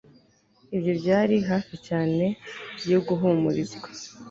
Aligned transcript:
ibyo 0.75 0.91
byari 0.99 1.35
hafi 1.49 1.75
cyane 1.87 2.25
yo 2.91 2.99
guhumurizwa 3.07 3.87